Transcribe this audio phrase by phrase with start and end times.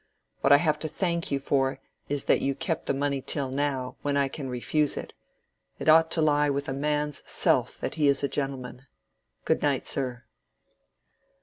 [0.39, 1.77] What I have to thank you for
[2.09, 5.13] is that you kept the money till now, when I can refuse it.
[5.77, 8.87] It ought to lie with a man's self that he is a gentleman.
[9.45, 10.23] Good night, sir."